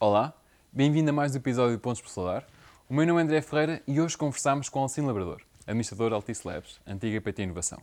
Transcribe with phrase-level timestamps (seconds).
[0.00, 0.32] Olá,
[0.72, 2.46] bem-vindo a mais um episódio de Pontos por Solar.
[2.88, 6.78] O meu nome é André Ferreira e hoje conversamos com Alcino Labrador, administrador Altice Labs,
[6.86, 7.82] antiga PT Inovação.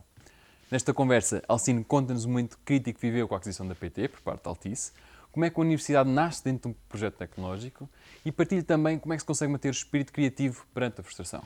[0.72, 4.22] Nesta conversa, Alcino conta-nos o momento crítico que viveu com a aquisição da PT por
[4.22, 4.94] parte da Altice,
[5.30, 7.90] como é que a universidade nasce dentro de um projeto tecnológico
[8.24, 11.44] e partilha também como é que se consegue manter o espírito criativo perante a frustração.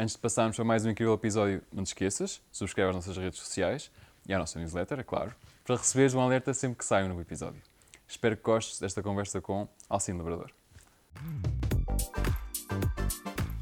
[0.00, 3.38] Antes de passarmos para mais um incrível episódio, não te esqueças, subscreve as nossas redes
[3.38, 3.90] sociais
[4.26, 7.20] e a nossa newsletter, é claro, para receberes um alerta sempre que sai um novo
[7.20, 7.60] episódio.
[8.08, 10.50] Espero que gostes desta conversa com Alcino Labrador.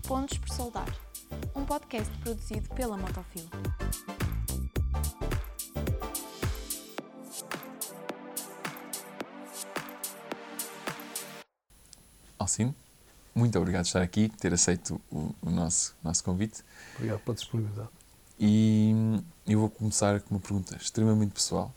[0.06, 0.96] Pontos por Soldar,
[1.54, 3.48] um podcast produzido pela Motofil.
[12.38, 12.74] Alcino,
[13.34, 16.62] muito obrigado por estar aqui, ter aceito o, o nosso, nosso convite.
[16.96, 17.88] Obrigado pela disponibilidade.
[18.38, 18.92] E
[19.46, 21.72] eu vou começar com uma pergunta extremamente pessoal.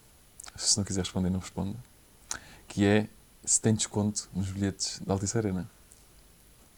[0.56, 1.78] Se não quiser responder, não responda.
[2.76, 3.08] Que é
[3.46, 5.66] se tem desconto nos bilhetes da Altice Arena.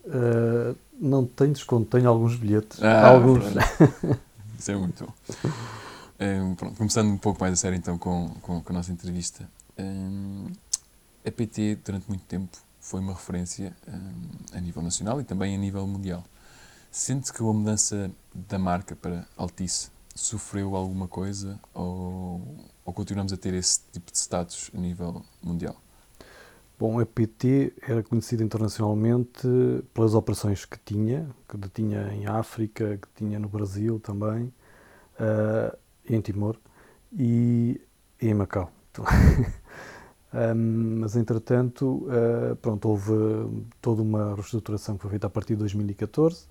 [0.05, 2.83] Uh, não tenho desconto, tenho alguns bilhetes.
[2.83, 3.43] Ah, alguns.
[4.59, 5.13] Isso é muito bom.
[6.19, 9.49] Um, pronto, começando um pouco mais a sério então com, com, com a nossa entrevista.
[9.75, 10.45] Um,
[11.25, 15.57] a PT, durante muito tempo, foi uma referência um, a nível nacional e também a
[15.57, 16.23] nível mundial.
[16.91, 22.39] Sente que a mudança da marca para Altice sofreu alguma coisa ou,
[22.85, 25.75] ou continuamos a ter esse tipo de status a nível mundial?
[26.79, 29.47] Bom, a PT era conhecida internacionalmente
[29.95, 34.53] pelas operações que tinha, que tinha em África, que tinha no Brasil também,
[35.19, 35.75] uh,
[36.07, 36.55] em Timor
[37.11, 37.81] e,
[38.21, 38.71] em Macau.
[40.55, 43.13] um, mas, entretanto, uh, pronto, houve
[43.81, 46.45] toda uma reestruturação que foi feita a partir de 2014.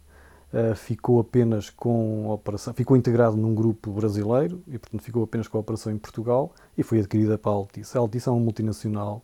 [0.53, 5.47] Uh, ficou apenas com a operação, ficou integrado num grupo brasileiro e, portanto, ficou apenas
[5.47, 7.97] com a operação em Portugal e foi adquirida para a Altice.
[7.97, 9.23] A Altice é uma multinacional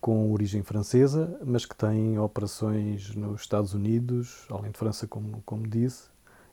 [0.00, 5.66] com origem francesa, mas que tem operações nos Estados Unidos, além de França, como, como
[5.66, 6.04] disse,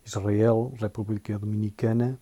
[0.05, 2.19] Israel, República Dominicana.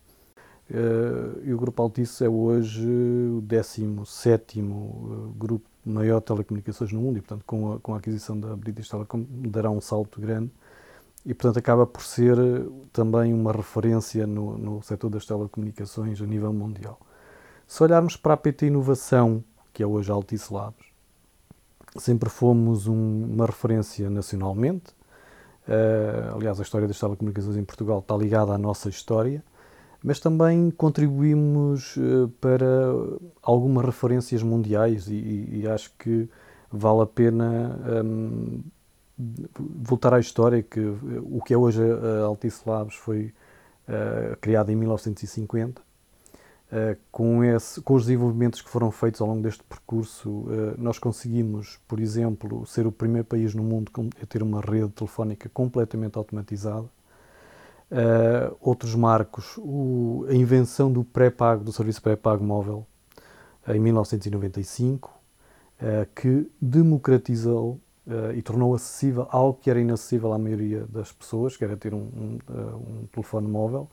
[0.70, 7.02] Uh, e o Grupo Altice é hoje o 17 uh, grupo maior de telecomunicações no
[7.02, 10.50] mundo e, portanto, com a, com a aquisição da British Telecom, dará um salto grande
[11.26, 12.36] e, portanto, acaba por ser
[12.92, 16.98] também uma referência no, no setor das telecomunicações a nível mundial.
[17.66, 20.86] Se olharmos para a PT Inovação, que é hoje Altice Labs.
[21.96, 24.92] Sempre fomos um, uma referência nacionalmente.
[25.68, 29.42] Uh, aliás, a história das telecomunicações em Portugal está ligada à nossa história,
[30.02, 32.66] mas também contribuímos uh, para
[33.42, 36.28] algumas referências mundiais e, e, acho que
[36.70, 38.62] vale a pena um,
[39.58, 43.32] voltar à história que o que é hoje a Altice Labs foi
[43.88, 45.83] uh, criada em 1950 Uh,
[47.12, 51.78] com, esse, com, os desenvolvimentos que foram feitos ao longo deste percurso, uh, nós conseguimos,
[51.86, 56.88] por exemplo, ser o primeiro país no mundo a ter uma rede telefónica completamente automatizada.
[57.90, 62.86] Uh, outros marcos, o, a invenção do pré-pago, do serviço pré-pago móvel,
[63.68, 65.10] em 1995,
[66.14, 67.80] que democratizou
[68.34, 71.98] e tornou acessível algo que era inacessível à maioria das pessoas, que era ter um,
[71.98, 73.88] um, um telefone móvel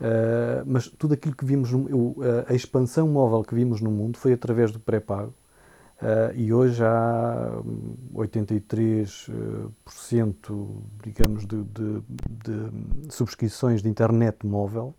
[0.00, 2.16] Uh, mas tudo aquilo que vimos, no, uh,
[2.46, 5.34] a expansão móvel que vimos no mundo foi através do pré-pago.
[6.00, 7.50] Uh, e hoje há
[8.14, 10.68] 83%
[11.02, 12.00] digamos, de, de,
[12.30, 12.70] de,
[13.12, 14.94] subscrições de internet móvel.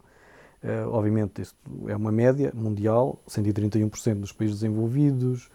[0.91, 1.55] obviamente, isto
[1.87, 5.49] é uma média mundial: 131% nos países desenvolvidos,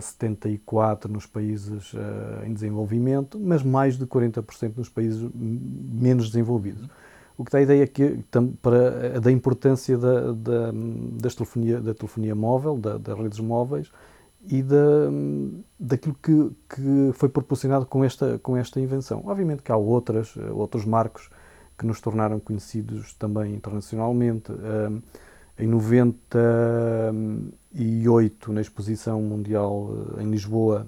[0.00, 1.92] 74% nos países
[2.46, 6.88] em desenvolvimento, mas mais de 40% nos países menos desenvolvidos
[7.36, 8.20] o que dá a ideia que,
[8.62, 10.72] para, da importância da, da,
[11.20, 13.90] das telefonia, da telefonia móvel, da, das redes móveis
[14.46, 15.10] e da,
[15.78, 19.22] daquilo que, que foi proporcionado com esta, com esta invenção.
[19.26, 21.28] Obviamente que há outras, outros marcos
[21.76, 24.52] que nos tornaram conhecidos também internacionalmente.
[25.58, 30.84] Em 98, na Exposição Mundial eh, em Lisboa,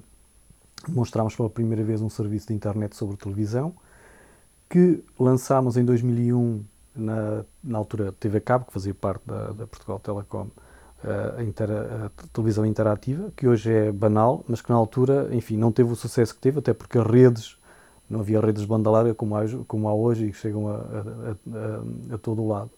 [0.88, 3.76] mostramos pela primeira vez um serviço de internet sobre televisão
[4.68, 6.64] que lançámos em 2001
[6.94, 10.48] na, na altura TV Cabo, que fazia parte da, da Portugal Telecom,
[11.38, 15.70] a, intera, a, televisão interativa, que hoje é banal, mas que na altura, enfim, não
[15.70, 17.56] teve o sucesso que teve, até porque as redes,
[18.08, 20.74] não havia redes de banda larga como há, como há hoje e que chegam a,
[20.74, 22.70] a, a todo o lado.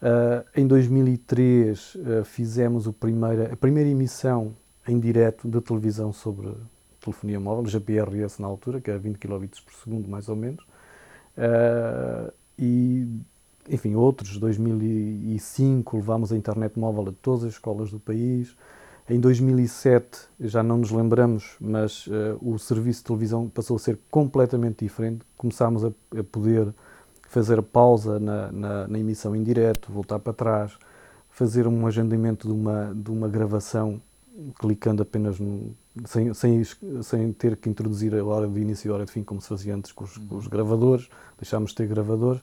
[0.00, 4.54] Uh, em 2003 uh, fizemos o primeira, a primeira emissão
[4.86, 6.54] em direto de televisão sobre
[7.00, 9.62] telefonia móvel, GPRS na altura, que era 20 kbps
[10.06, 10.64] mais ou menos,
[11.38, 13.06] Uh, e,
[13.70, 18.56] enfim, outros, 2005, levámos a internet móvel a todas as escolas do país.
[19.08, 23.98] Em 2007, já não nos lembramos, mas uh, o serviço de televisão passou a ser
[24.10, 25.24] completamente diferente.
[25.36, 26.74] Começámos a, a poder
[27.28, 30.76] fazer pausa na, na, na, emissão em direto, voltar para trás,
[31.30, 34.00] fazer um agendamento de uma, de uma gravação
[34.58, 35.74] clicando apenas no,
[36.04, 36.62] sem, sem,
[37.02, 39.48] sem ter que introduzir a hora de início e a hora de fim, como se
[39.48, 41.08] fazia antes com os, com os gravadores,
[41.38, 42.42] deixámos de ter gravadores.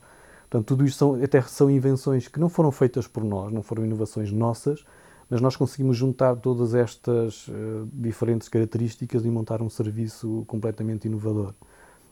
[0.50, 3.86] Portanto, tudo isto são, até são invenções que não foram feitas por nós, não foram
[3.86, 4.86] inovações nossas,
[5.30, 11.54] mas nós conseguimos juntar todas estas uh, diferentes características e montar um serviço completamente inovador.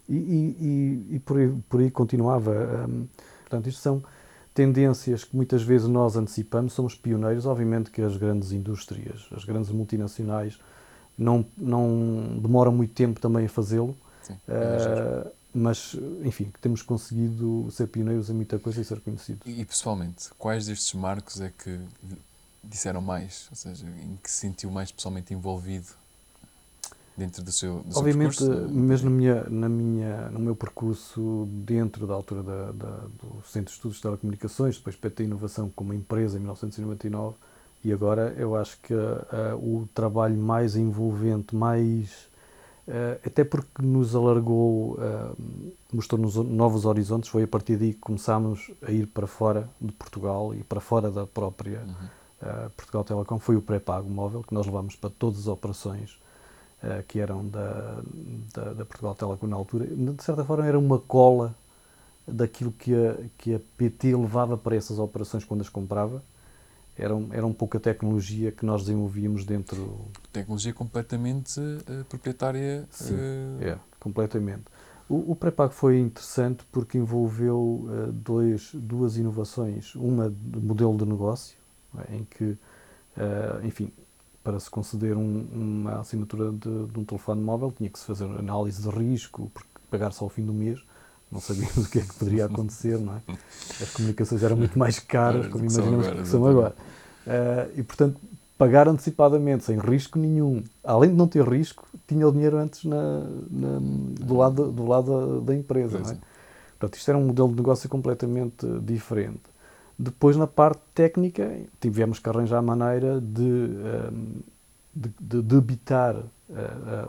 [0.10, 2.88] E, e, e, e por, aí, por, aí, continuava.
[2.90, 3.08] Um,
[3.42, 4.04] portanto, isto são
[4.54, 7.46] tendências que muitas vezes nós antecipamos, somos pioneiros.
[7.46, 10.60] Obviamente que as grandes indústrias, as grandes multinacionais,
[11.18, 13.96] não, não demoram muito tempo também a fazê-lo.
[14.48, 19.42] Uh, mas, enfim, temos conseguido ser pioneiros em muita coisa e ser conhecidos.
[19.46, 21.80] E, pessoalmente, quais destes marcos é que
[22.64, 23.48] disseram mais?
[23.52, 25.88] Ou seja, em que se sentiu mais pessoalmente envolvido
[27.16, 28.74] dentro do seu, do Obviamente, seu percurso?
[28.74, 33.70] mesmo na minha, na minha, no meu percurso dentro da altura da, da, do Centro
[33.70, 37.36] de Estudos de Telecomunicações, depois PT Inovação como empresa em 1999,
[37.84, 42.32] e agora eu acho que uh, o trabalho mais envolvente, mais.
[42.88, 45.38] Uh, até porque nos alargou, uh,
[45.92, 50.54] mostrou-nos novos horizontes, foi a partir daí que começámos a ir para fora de Portugal
[50.56, 52.70] e para fora da própria uhum.
[52.76, 53.40] Portugal Telecom.
[53.40, 56.18] Foi o pré-pago móvel que nós levámos para todas as operações
[57.08, 58.02] que eram da,
[58.54, 59.86] da, da, Portugal Telecom na altura.
[59.88, 61.56] De certa forma, era uma cola
[62.28, 66.22] daquilo que a, que a PT levava para essas operações quando as comprava
[66.98, 70.08] era, um, era um pouco a tecnologia que nós desenvolvíamos dentro.
[70.32, 72.88] Tecnologia completamente uh, proprietária.
[72.90, 73.64] Sim, uh...
[73.64, 74.64] é, completamente.
[75.10, 79.96] O, o pré-pago foi interessante porque envolveu uh, dois, duas inovações.
[79.96, 81.58] Uma de modelo de negócio,
[82.10, 82.58] em que,
[83.64, 83.92] enfim,
[84.44, 88.26] para se conceder um, uma assinatura de, de, um telefone móvel tinha que se fazer
[88.26, 90.84] análise de risco, porque pagar só ao fim do mês
[91.34, 93.22] não sabíamos o que é que poderia acontecer, não é?
[93.82, 96.76] As comunicações eram muito mais caras, como imaginamos que são agora.
[97.26, 98.20] Uh, e, portanto,
[98.58, 100.64] pagar antecipadamente, sem risco nenhum.
[100.84, 105.40] Além de não ter risco, tinha o dinheiro antes na, na, do lado, do lado
[105.42, 106.18] da, da empresa, não é?
[106.80, 109.42] Portanto, isto era um modelo de negócio completamente diferente.
[109.98, 111.50] Depois, na parte técnica,
[111.80, 114.42] tivemos que arranjar a maneira de, um,
[114.94, 116.24] de, de debitar uh,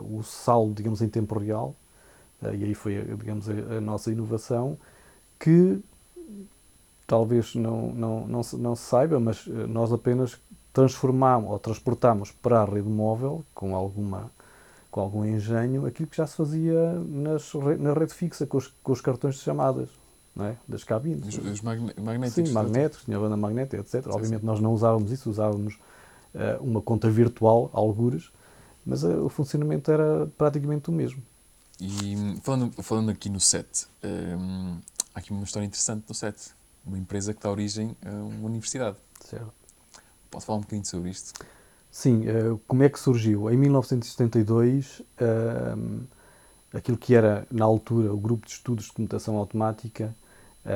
[0.01, 1.84] uh, o saldo, digamos, em tempo real, eh,
[2.41, 4.77] e aí foi, digamos, a, a, nossa inovação,
[5.39, 5.79] que
[7.07, 10.39] talvez não, não, não, se, não se saiba, mas eh, nós apenas
[10.73, 14.29] transformamos ou transportamos para a rede móvel, com, alguma,
[14.91, 18.91] com algum engenho, aquilo que já se fazia nas, na rede fixa, com os, com
[18.91, 19.89] os cartões de chamadas.
[20.37, 20.53] É?
[20.67, 21.25] das cabines.
[21.37, 22.49] Os, os magnéticos.
[22.49, 24.03] Sim, magnéticos, tinha banda magnética, etc.
[24.03, 24.45] Sim, Obviamente sim.
[24.45, 25.75] nós não usávamos isso, usávamos
[26.35, 28.29] uh, uma conta virtual, algures,
[28.85, 31.23] mas uh, o funcionamento era praticamente o mesmo.
[31.79, 34.77] E falando, falando aqui no set, um,
[35.13, 36.35] há aqui uma história interessante no set.
[36.85, 38.97] Uma empresa que dá origem a uma universidade.
[39.19, 39.51] Certo.
[40.29, 41.33] Posso falar um bocadinho sobre isto?
[41.89, 43.49] Sim, uh, como é que surgiu?
[43.49, 46.03] Em 1972, uh,
[46.73, 50.13] aquilo que era, na altura, o Grupo de Estudos de Comutação Automática,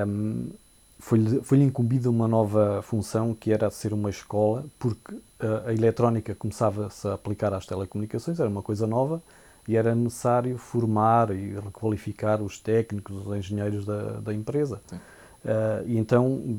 [0.08, 0.50] um,
[0.98, 6.36] foi-lhe foi incumbida uma nova função, que era ser uma escola, porque uh, a eletrónica
[6.36, 9.22] começava-se a aplicar às telecomunicações, era uma coisa nova,
[9.70, 14.82] e era necessário formar e requalificar os técnicos, os engenheiros da, da empresa.
[14.92, 16.58] Uh, e então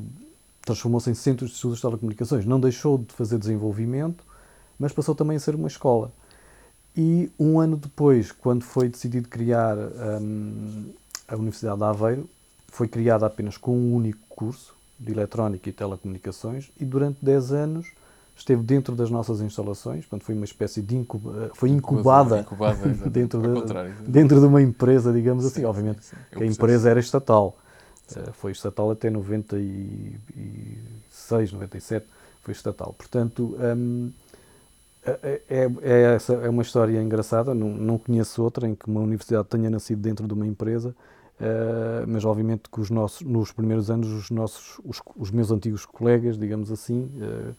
[0.61, 2.45] transformou-se em centro de estudos de telecomunicações.
[2.45, 4.23] Não deixou de fazer desenvolvimento,
[4.79, 6.09] mas passou também a ser uma escola.
[6.95, 10.93] E um ano depois, quando foi decidido criar um,
[11.27, 12.29] a Universidade de Aveiro,
[12.69, 17.87] foi criada apenas com um único curso de Eletrónica e Telecomunicações e durante 10 anos
[18.35, 23.41] esteve dentro das nossas instalações, portanto foi uma espécie de incuba, foi incubada, incubada dentro,
[23.41, 23.47] de,
[24.07, 25.65] dentro de uma empresa, digamos assim.
[25.65, 26.43] Obviamente sim, sim.
[26.43, 27.57] a empresa era estatal,
[28.15, 32.05] uh, foi estatal até 96, 97,
[32.41, 32.93] foi estatal.
[32.97, 34.11] Portanto, um,
[35.03, 39.01] é, é, é, essa, é uma história engraçada, não, não conheço outra em que uma
[39.01, 40.95] universidade tenha nascido dentro de uma empresa,
[41.39, 45.87] uh, mas obviamente que os nossos, nos primeiros anos os, nossos, os, os meus antigos
[45.87, 47.55] colegas, digamos assim, uh,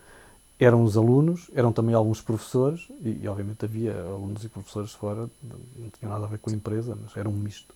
[0.63, 5.29] eram os alunos, eram também alguns professores, e, e, obviamente havia alunos e professores fora,
[5.43, 7.75] não tinha nada a ver com a empresa, mas era um misto.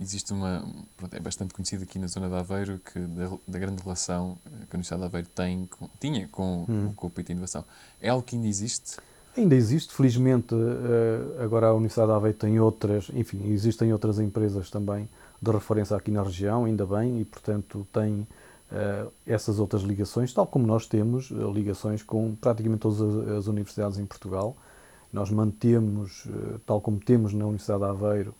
[0.00, 0.64] Existe uma,
[0.96, 4.74] pronto, é bastante conhecido aqui na zona de Aveiro, que da, da grande relação que
[4.74, 6.92] a Universidade de Aveiro tem, com, tinha com, hum.
[6.96, 7.64] com o PIT Inovação.
[8.00, 8.96] É algo que ainda existe?
[9.36, 14.70] Ainda existe, felizmente eh, agora a Universidade de Aveiro tem outras, enfim, existem outras empresas
[14.70, 15.08] também
[15.40, 18.26] de referência aqui na região, ainda bem, e portanto tem
[19.26, 24.06] essas outras ligações, tal como nós temos uh, ligações com praticamente todas as, universidades em
[24.06, 24.56] Portugal.
[25.12, 28.34] Nós mantemos, uh, tal como temos na Universidade de Aveiro,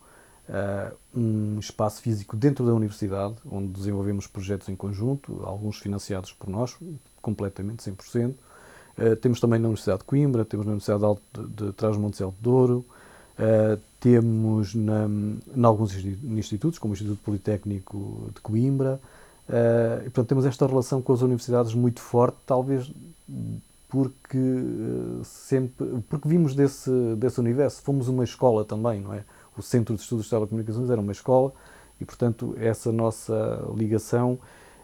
[1.15, 6.77] um espaço físico dentro da universidade, onde desenvolvemos projetos em conjunto, alguns financiados por nós,
[7.23, 8.35] completamente, 100%.
[9.21, 12.85] temos também na Universidade de Coimbra, temos na Universidade de, de, de Trás-Montes de Douro,
[14.01, 19.01] temos na, em alguns institutos, como o Instituto Politécnico de Coimbra,
[19.51, 22.89] Uh, e, portanto, temos esta relação com as universidades muito forte, talvez
[23.89, 27.83] porque uh, sempre porque vimos desse, desse universo.
[27.83, 29.25] Fomos uma escola também, não é?
[29.57, 31.53] O Centro de Estudos de Telecomunicações era uma escola
[32.01, 34.39] e, portanto, essa nossa ligação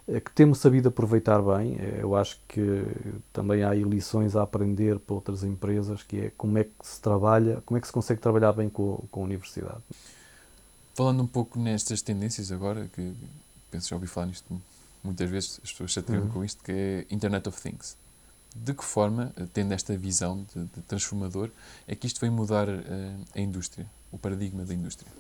[0.09, 1.79] uh, que temos sabido aproveitar bem.
[2.01, 2.85] Eu acho que
[3.33, 7.63] também há lições a aprender para outras empresas, que é como é que se trabalha,
[7.65, 9.79] como é que se consegue trabalhar bem com, com a universidade.
[10.93, 13.15] Falando um pouco nestas tendências agora, que
[13.71, 14.61] penso já ouvi falar nisto
[15.07, 16.33] muitas vezes, as pessoas se atrevam uhum.
[16.33, 17.97] com isto, que é Internet of Things.
[18.55, 21.51] De que forma, tendo esta visão de, de transformador,
[21.87, 22.83] é que isto vai mudar uh,
[23.35, 25.11] a indústria, o paradigma da indústria?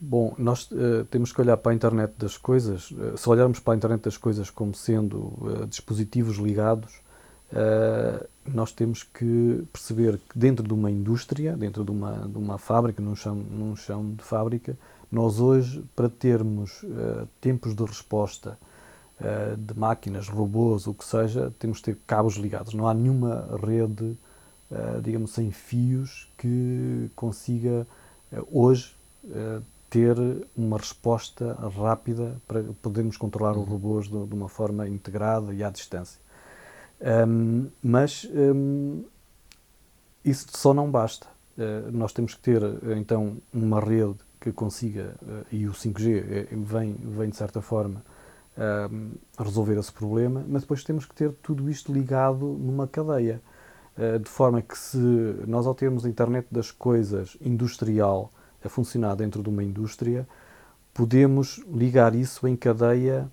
[0.00, 2.90] Bom, nós uh, temos que olhar para a internet das coisas.
[2.90, 5.32] Uh, se olharmos para a internet das coisas como sendo
[5.68, 7.02] dispositivos ligados,
[8.44, 13.00] nós temos que perceber que dentro de uma indústria, dentro de uma, de uma fábrica,
[13.00, 14.76] num chão, num chão de fábrica,
[15.14, 18.58] nós hoje, para termos uh, tempos de resposta
[19.20, 22.74] uh, de máquinas, robôs, o que seja, temos de ter cabos ligados.
[22.74, 24.18] Não há nenhuma rede,
[24.70, 27.86] uh, digamos, sem fios que consiga
[28.50, 28.96] hoje
[29.88, 30.16] ter
[30.56, 33.64] uma resposta rápida para podermos controlar os uhum.
[33.64, 36.20] robôs de, de uma forma integrada e à distância.
[37.28, 39.04] Um, mas um,
[40.24, 41.28] isso só não basta.
[41.56, 42.60] Uh, nós temos que ter
[42.96, 48.04] então uma rede que consiga, uh, e o 5G é, vem, vem de certa forma
[48.58, 53.40] uh, resolver esse problema, mas depois temos que ter tudo isto ligado numa cadeia.
[53.96, 54.98] Uh, de forma que se
[55.46, 58.30] nós ao termos a internet das coisas industrial
[58.62, 60.28] a funcionar dentro de uma indústria,
[60.92, 63.30] podemos ligar isso em cadeia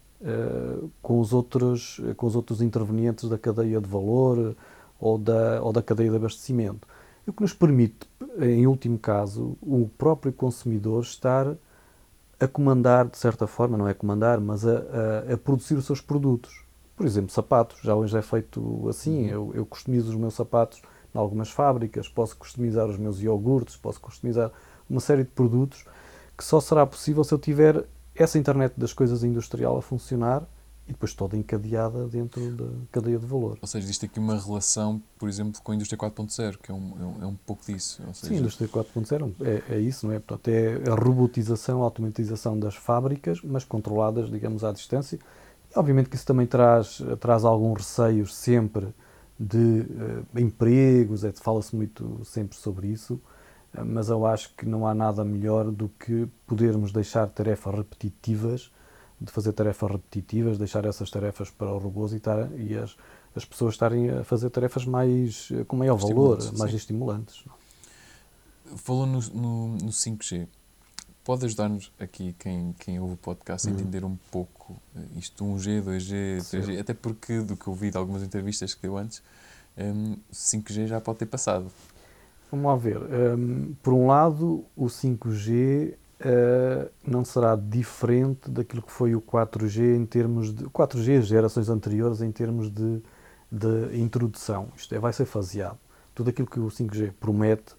[1.02, 4.56] com, os outros, com os outros intervenientes da cadeia de valor
[5.00, 6.86] ou da, ou da cadeia de abastecimento
[7.28, 8.10] o que nos permite,
[8.40, 11.56] em último caso, o próprio consumidor estar
[12.40, 14.72] a comandar, de certa forma, não é comandar, mas a,
[15.30, 16.66] a, a produzir os seus produtos.
[16.96, 19.30] Por exemplo, sapatos, já hoje é feito assim, uhum.
[19.30, 20.82] eu, eu customizo os meus sapatos
[21.14, 24.52] em algumas fábricas, posso customizar os meus iogurtes, posso customizar
[24.90, 25.86] uma série de produtos
[26.38, 27.86] que só será possível se eu tiver
[28.16, 30.44] essa internet das coisas industrial a funcionar
[30.92, 33.58] e depois toda encadeada dentro da cadeia de valor.
[33.62, 36.94] Ou seja, existe aqui uma relação, por exemplo, com a indústria 4.0, que é um,
[37.00, 38.02] é, um, é um pouco disso.
[38.14, 38.28] Seja...
[38.28, 40.20] Sim, a indústria 4.0 é, é isso, não é?
[40.20, 45.18] Portanto, é a robotização, a automatização das fábricas, mas controladas, digamos, à distância.
[45.74, 48.94] E, obviamente que isso também traz, traz algum receio sempre
[49.40, 53.20] de uh, empregos, é, fala-se muito sempre sobre isso,
[53.86, 58.70] mas eu acho que não há nada melhor do que podermos deixar tarefas repetitivas
[59.22, 62.98] de fazer tarefas repetitivas, deixar essas tarefas para os robôs e, tar, e as,
[63.36, 66.78] as pessoas estarem a fazer tarefas mais com maior valor, mais sim.
[66.78, 67.46] estimulantes.
[68.78, 70.48] Falou no, no, no 5G.
[71.24, 73.80] Pode ajudar-nos aqui, quem, quem ouve o podcast, a uhum.
[73.80, 77.98] entender um pouco eh, isto 1G, 2G, 3G, até porque do que eu vi de
[77.98, 79.22] algumas entrevistas que deu antes,
[79.78, 81.72] um, 5G já pode ter passado.
[82.50, 82.98] Vamos lá ver.
[82.98, 89.96] Um, por um lado, o 5G uh, não será diferente daquilo que foi o 4G
[89.96, 93.02] em termos de 4G gerações anteriores em termos de,
[93.52, 94.70] de introdução.
[94.76, 95.78] Isto é, vai ser faseado.
[96.14, 97.74] Tudo aquilo que o 5G promete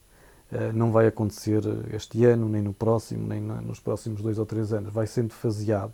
[0.52, 4.72] uh, não vai acontecer este ano, nem no próximo, nem nos próximos dois ou três
[4.72, 4.92] anos.
[4.92, 5.92] Vai sendo faseado.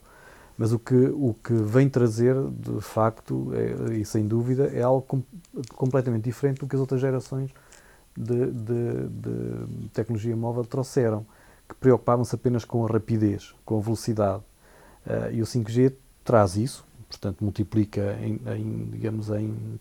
[0.57, 5.03] Mas o que, o que vem trazer, de facto, é, e sem dúvida, é algo
[5.03, 5.23] com,
[5.77, 7.53] completamente diferente do que as outras gerações
[8.17, 11.25] de, de, de tecnologia móvel trouxeram
[11.69, 14.43] que preocupavam-se apenas com a rapidez, com a velocidade.
[15.07, 15.93] Uh, e o 5G
[16.25, 19.79] traz isso, portanto, multiplica em, em digamos, em,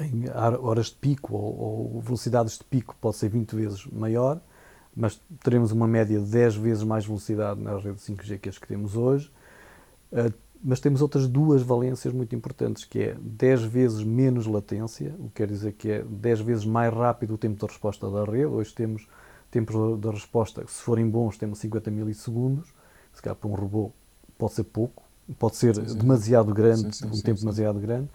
[0.00, 0.24] em,
[0.60, 4.40] horas de pico ou, ou, velocidades de pico, pode ser 20 vezes maior,
[4.94, 8.66] mas teremos uma média de 10 vezes mais velocidade na rede 5G que as que
[8.66, 9.30] temos hoje.
[10.12, 15.28] Uh, mas temos outras duas valências muito importantes, que é 10 vezes menos latência, o
[15.28, 18.46] que quer dizer que é 10 vezes mais rápido o tempo de resposta da rede.
[18.46, 19.08] Hoje temos
[19.50, 22.72] tempos de resposta, se forem bons, temos 50 milissegundos.
[23.12, 23.92] Se calhar para um robô
[24.38, 25.02] pode ser pouco,
[25.38, 25.98] pode ser sim, sim.
[25.98, 28.08] demasiado grande, sim, um tempo demasiado grande.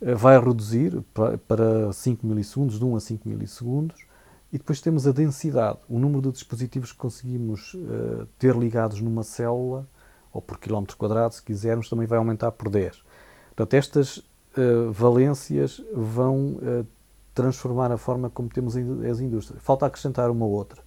[0.00, 1.02] Eh, vai reduzir
[1.46, 4.06] para 5 milissegundos, de 1 a 5 milissegundos.
[4.52, 9.24] E depois temos a densidade, o número de dispositivos que conseguimos uh, ter ligados numa
[9.24, 9.88] célula
[10.32, 13.02] ou por quilómetro quadrado, se quisermos, também vai aumentar por 10.
[13.48, 16.86] Portanto, estas uh, valências vão uh,
[17.36, 19.62] transformar a forma como temos as indústrias.
[19.62, 20.82] Falta acrescentar uma outra,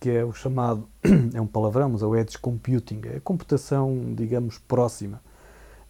[0.00, 0.88] que é o chamado,
[1.32, 5.22] é um palavrão, mas é o edge computing, é a computação, digamos, próxima,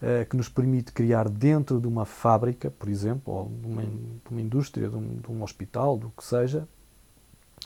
[0.02, 4.30] uh, que nos permite criar dentro de uma fábrica, por exemplo, ou de uma, de
[4.30, 6.68] uma indústria, de um, de um hospital, do que seja,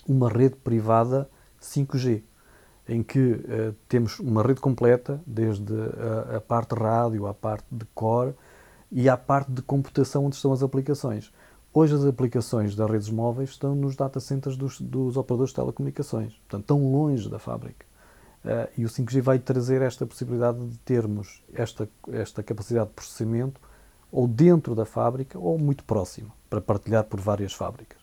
[0.07, 1.29] uma rede privada
[1.61, 2.23] 5G
[2.89, 7.85] em que uh, temos uma rede completa, desde a, a, parte rádio, à parte de
[7.87, 8.33] core
[8.93, 11.33] e à parte de computação onde estão as aplicações.
[11.79, 16.33] Hoje as aplicações das redes móveis estão nos data centers dos, dos operadores de telecomunicações,
[16.33, 17.85] portanto estão longe da fábrica.
[18.43, 23.61] Uh, e o 5G vai trazer esta possibilidade de termos esta, esta capacidade de processamento
[24.11, 28.01] ou dentro da fábrica ou muito próxima, para partilhar por várias fábricas.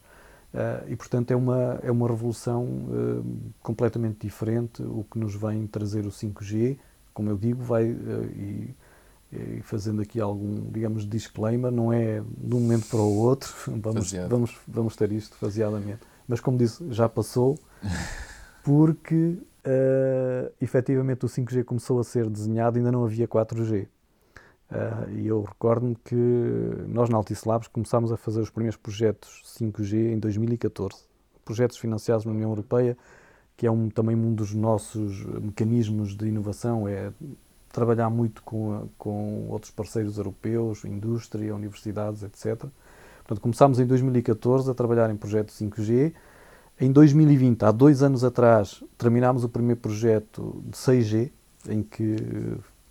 [0.53, 3.25] Uh, e, portanto, é uma, é uma revolução uh,
[3.63, 6.77] completamente diferente o que nos vem trazer o 5G.
[7.11, 7.85] Como eu digo, vai,
[9.33, 14.11] e, fazendo aqui algum, digamos, disclaimer, não é de um momento para o outro, vamos,
[14.29, 15.99] vamos, vamos ter isto faseadamente.
[16.27, 17.57] Mas, como disse, já passou,
[18.63, 23.87] porque uh, efetivamente o 5G começou a ser desenhado e ainda não havia 4G.
[24.71, 26.15] Uh, e eu recordo-me que
[26.87, 31.03] nós na Altice Labs começámos a fazer os primeiros projetos 5G em 2014,
[31.45, 32.97] projetos financiados na União Europeia,
[33.55, 37.11] que é um, também um dos nossos mecanismos de inovação, é
[37.73, 42.65] trabalhar muito com, com outros parceiros europeus, indústria, universidades, etc.
[43.17, 46.13] Portanto, começámos em 2014 a trabalhar em projetos 5G.
[46.79, 51.31] Em 2020, há dois anos atrás, terminámos o primeiro projeto de 6G,
[51.67, 52.15] em que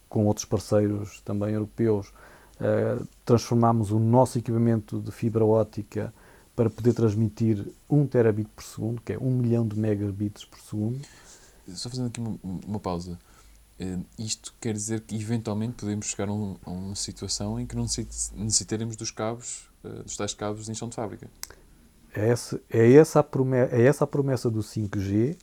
[0.09, 6.13] com outros parceiros também europeus, uh, transformámos o nosso equipamento de fibra óptica
[6.55, 11.01] para poder transmitir 1 terabit por segundo, que é 1 milhão de megabits por segundo.
[11.69, 13.19] Só fazendo aqui uma, uma pausa.
[13.83, 17.75] Uh, isto quer dizer que eventualmente podemos chegar a, um, a uma situação em que
[17.75, 17.87] não
[18.35, 21.29] necessitaremos dos cabos, uh, dos tais cabos de enchão de fábrica.
[22.15, 25.37] É essa, é, essa a promessa, é essa a promessa do 5G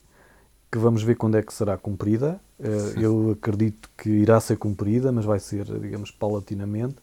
[0.70, 2.40] que vamos ver quando é que será cumprida.
[2.58, 6.96] Eh, eu acredito que irá ser cumprida, mas vai ser, digamos, paulatinamente.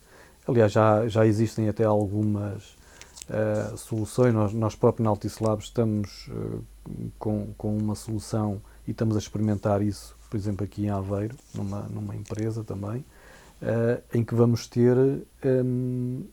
[0.47, 2.78] Aliás, já, já existem até algumas
[3.30, 4.34] uh, soluções.
[4.34, 6.63] Nós, nós próprios na Altice Labs estamos uh,
[7.19, 11.82] com, com uma solução e estamos a experimentar isso, por exemplo, aqui em Aveiro, numa,
[11.84, 13.00] numa empresa também,
[13.62, 16.24] uh, em que vamos ter um, ehm,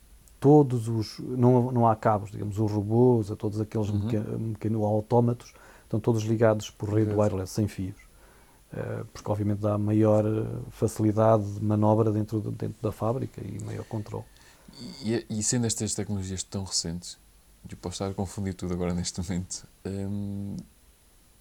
[0.40, 1.18] todos os.
[1.18, 4.54] Não, não há cabos, digamos, os robôs, a todos aqueles uhum.
[4.60, 5.54] mecan, autómatos
[5.84, 7.96] estão todos ligados por rede wireless, sem fios.
[8.72, 13.62] Uh, porque obviamente dá maior eh, facilidade de manobra dentro, de, dentro da fábrica e
[13.62, 14.24] maior controle.
[15.04, 17.16] E, e, sendo estas tecnologias tão recentes,
[17.70, 20.56] eu posso estar a confundir tudo agora neste momento, um,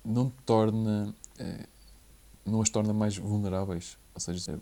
[0.05, 1.67] não torna, uh,
[2.45, 3.97] não as torna mais vulneráveis?
[4.13, 4.59] Ou seja,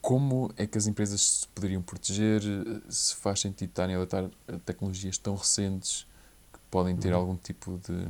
[0.00, 2.42] como é que as empresas se poderiam proteger?
[2.88, 4.28] Se faz sentido estarem a adotar
[4.64, 6.06] tecnologias tão recentes
[6.52, 7.20] que podem ter uhum.
[7.20, 8.06] algum tipo de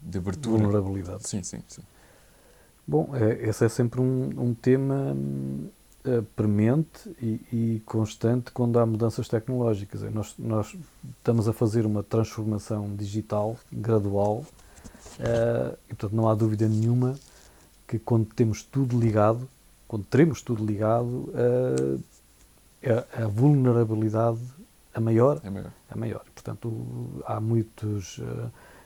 [0.00, 0.58] de abertura.
[0.58, 1.28] Vulnerabilidade.
[1.28, 1.82] Sim, sim, sim.
[2.86, 5.14] Bom, é, esse é sempre um, um tema
[6.06, 10.02] uh, premente e, e, constante quando há mudanças tecnológicas.
[10.02, 10.74] É, nós, nós,
[11.18, 17.14] estamos a fazer uma transformação digital gradual uh, e, portanto, não há dúvida nenhuma
[17.88, 19.48] que quando temos tudo ligado,
[19.88, 22.00] quando teremos tudo ligado, uh,
[22.84, 24.38] a, a, vulnerabilidade
[24.94, 25.72] a maior, é maior.
[25.90, 26.24] É maior.
[26.34, 26.70] Portanto,
[27.26, 28.20] há muitos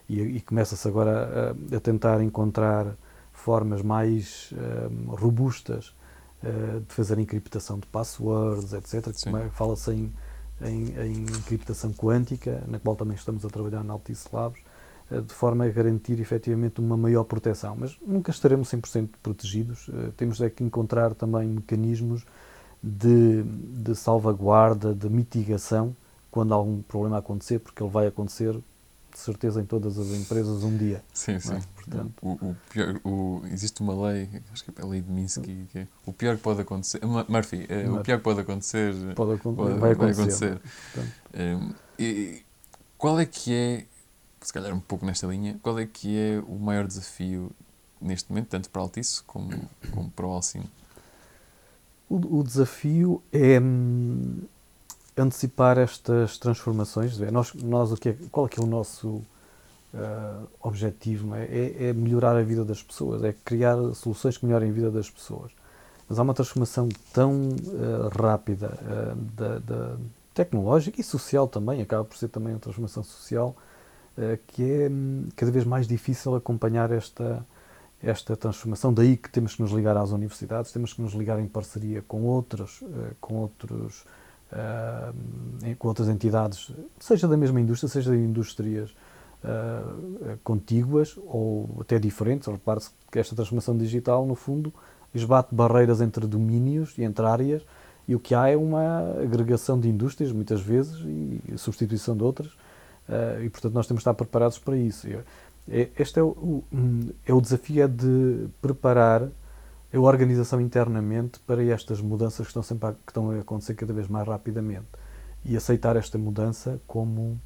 [0.08, 2.94] e, e começa-se agora a, a, tentar encontrar
[3.32, 5.94] formas mais um, robustas
[6.42, 9.08] uh, de fazer encriptação de passwords, etc.
[9.52, 10.12] Fala-se em,
[10.60, 14.60] em, em, encriptação quântica, na qual também estamos a trabalhar na Altice Labs,
[15.20, 17.76] de forma a garantir efetivamente uma maior proteção.
[17.78, 22.24] Mas nunca estaremos 100% protegidos, uh, temos é que encontrar também mecanismos
[22.82, 25.94] de, de salvaguarda, de mitigação,
[26.30, 28.58] quando algum problema acontecer, porque ele vai acontecer
[29.12, 31.04] de certeza em todas as empresas um dia.
[31.12, 31.40] Sim, é?
[31.40, 31.60] sim.
[31.74, 35.66] Portanto, o, o pior, o, existe uma lei, acho que é a lei de Minsky,
[35.70, 39.38] que é, o pior que pode acontecer, Murphy, é, o pior que pode acontecer, pode,
[39.40, 39.94] pode, vai acontecer.
[39.94, 40.60] Vai acontecer.
[41.34, 42.42] Um, e,
[42.96, 43.84] qual é que é,
[44.46, 47.50] se calhar um pouco nesta linha, qual é que é o maior desafio
[48.00, 49.50] neste momento, tanto para Altice como,
[49.92, 50.68] como para o Alcino?
[52.08, 54.42] O, o desafio é hum,
[55.16, 57.18] antecipar estas transformações.
[57.18, 61.34] Nós, nós o que é, qual é, que é o nosso uh, objetivo?
[61.34, 61.44] É?
[61.44, 61.88] é?
[61.88, 65.52] É, melhorar a vida das pessoas, é criar soluções que melhorem a vida das pessoas.
[66.08, 69.96] Mas há uma transformação tão uh, rápida uh, da, da,
[70.34, 73.54] tecnológica e social também, acaba por ser também uma transformação social,
[74.46, 77.44] que é um, cada vez mais difícil acompanhar esta,
[78.02, 78.92] esta transformação.
[78.92, 82.22] Daí que temos que nos ligar às universidades, temos que nos ligar em parceria com
[82.22, 82.82] outros,
[83.20, 84.04] com outros,
[85.78, 88.94] com outras entidades, seja da mesma indústria, seja de indústrias
[90.44, 92.48] contíguas ou até diferentes.
[92.48, 94.72] Repare-se que esta transformação digital, no fundo,
[95.14, 97.62] esbate barreiras entre domínios e entre áreas
[98.06, 102.50] e o que há é uma agregação de indústrias, muitas vezes, e substituição de outras,
[103.42, 105.06] e portanto nós temos de estar preparados para isso.
[105.68, 106.64] É, este é o,
[107.26, 109.28] é o desafio é de preparar
[109.92, 113.92] a organização internamente para estas mudanças que estão, sempre a, que estão a acontecer cada
[113.92, 114.86] vez mais rapidamente
[115.44, 117.38] e aceitar esta mudança como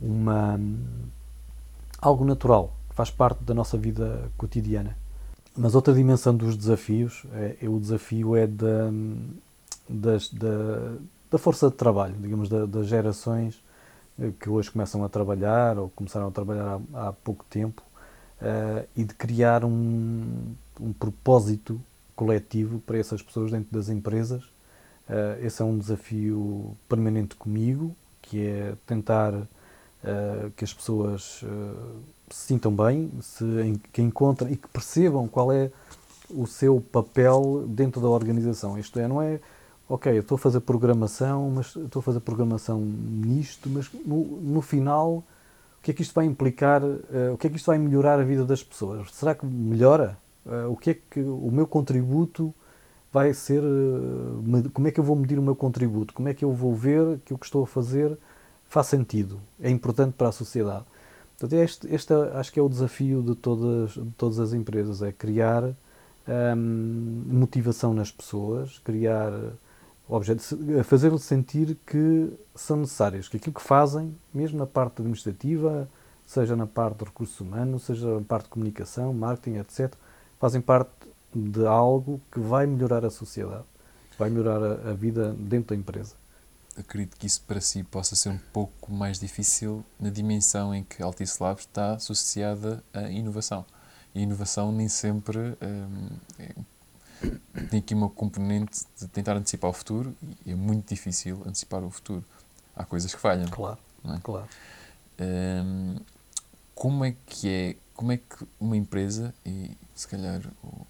[0.00, 0.58] uma
[2.00, 4.96] algo natural, que faz parte da nossa vida cotidiana.
[5.56, 8.90] Mas outra dimensão dos desafios, é, é o desafio é da,
[9.88, 10.96] das, da,
[11.30, 13.71] da força de trabalho, digamos, da, das gerações eh,
[14.38, 17.82] que hoje começam a trabalhar ou começaram a trabalhar há, há pouco tempo
[18.40, 21.80] uh, e de criar um, um propósito
[22.14, 24.42] coletivo para essas pessoas dentro das empresas.
[25.08, 31.44] Uh, esse é um desafio permanente comigo, que é tentar uh, que as pessoas
[32.30, 33.44] se sintam bem, se,
[33.92, 35.70] que encontrem e que percebam qual é
[36.30, 38.78] o seu papel dentro da organização.
[38.78, 39.40] Isto é, não é,
[39.92, 44.62] ok, eu estou a fazer programação, mas estou a fazer programação nisto, mas no, no
[44.62, 47.76] final, o que é que isto vai implicar, uh, o que é que isto vai
[47.76, 49.12] melhorar a vida das pessoas?
[49.12, 50.16] Será que melhora?
[50.46, 52.54] Uh, o que é que o meu contributo
[53.12, 56.14] vai ser, uh, como é que eu vou medir o meu contributo?
[56.14, 58.16] Como é que eu vou ver que o que estou a fazer
[58.70, 59.40] faz sentido?
[59.60, 60.86] É importante para a sociedade?
[61.38, 65.12] Portanto, este, este acho que é o desafio de todas, de todas as empresas, é
[65.12, 65.64] criar
[66.56, 69.32] hum, motivação nas pessoas, criar
[70.08, 70.52] objetos,
[70.84, 75.88] fazê-los sentir que são necessários, que aquilo que fazem, mesmo na parte administrativa,
[76.26, 79.94] seja na parte de recursos humanos, seja na parte de comunicação, marketing, etc.,
[80.38, 80.90] fazem parte
[81.34, 83.64] de algo que vai melhorar a sociedade,
[84.18, 86.22] vai melhorar a, a vida dentro da empresa
[86.76, 91.02] acredito que isso para si possa ser um pouco mais difícil na dimensão em que
[91.02, 93.64] Altice Labs está associada à inovação.
[94.14, 96.54] E a inovação nem sempre hum, é,
[97.70, 101.90] tem aqui uma componente de tentar antecipar o futuro e é muito difícil antecipar o
[101.90, 102.24] futuro.
[102.74, 103.48] Há coisas que falham.
[103.48, 104.18] Claro, é?
[104.22, 104.48] claro.
[105.20, 105.96] Hum,
[106.74, 110.86] como é que é, como é que uma empresa, e se calhar o,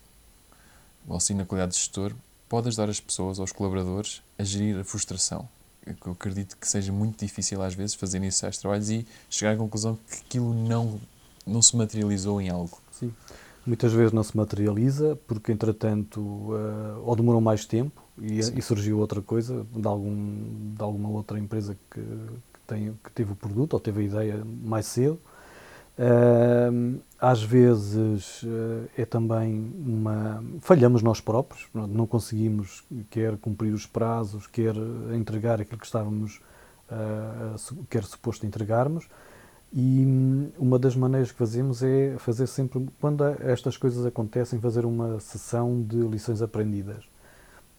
[1.07, 2.14] o auxílio na qualidade de gestor,
[2.49, 5.49] pode ajudar as pessoas, aos colaboradores, a gerir a frustração?
[5.85, 9.99] eu acredito que seja muito difícil às vezes fazer esses trabalhos e chegar à conclusão
[10.09, 11.01] que aquilo não,
[11.47, 12.81] não se materializou em algo.
[12.92, 13.12] Sim.
[13.64, 18.98] Muitas vezes não se materializa porque, entretanto, uh, ou demorou mais tempo e, e, surgiu
[18.98, 23.75] outra coisa de, algum, de alguma outra empresa que, que, tem, que teve o produto
[23.75, 25.18] ou teve a ideia mais cedo
[25.92, 30.42] Uh, às vezes uh, é também uma.
[30.61, 34.75] falhamos nós próprios, não conseguimos quer cumprir os prazos, quer
[35.14, 36.40] entregar aquilo que estávamos,
[37.90, 39.07] quer suposto entregarmos.
[39.73, 44.85] E um, uma das maneiras que fazemos é fazer sempre, quando estas coisas acontecem, fazer
[44.85, 47.05] uma sessão de lições aprendidas.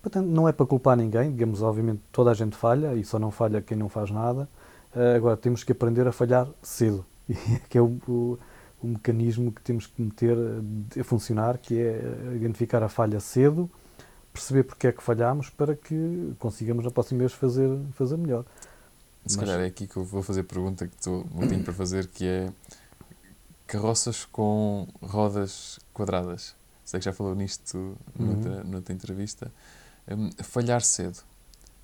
[0.01, 3.31] Portanto, não é para culpar ninguém, digamos, obviamente toda a gente falha e só não
[3.31, 4.49] falha quem não faz nada.
[4.95, 7.05] Ah, agora, temos que aprender a falhar cedo
[7.69, 8.39] que é o, o,
[8.81, 10.37] o, mecanismo que temos que meter
[10.99, 12.01] a funcionar, que é
[12.35, 13.69] identificar a falha cedo,
[14.31, 18.45] perceber porque é que falhamos para que consigamos na próxima vez fazer, fazer melhor.
[19.25, 19.45] Se Mas...
[19.45, 22.25] calhar é aqui que eu vou fazer a pergunta que estou muito para fazer, que
[22.25, 22.53] é
[23.65, 26.55] carroças com rodas quadradas.
[26.83, 28.25] Sei que já falou nisto uhum.
[28.25, 29.51] noutra, noutra entrevista.
[30.07, 31.19] Um, falhar cedo.